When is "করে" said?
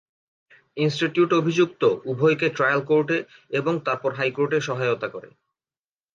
5.07-5.29